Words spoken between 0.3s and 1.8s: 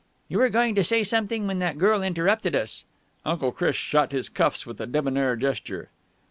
were going to say something when that